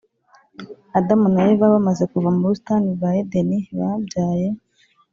[0.97, 4.47] Adamu na Eva bamaze kuva mu busitani bwa Edeni babyaye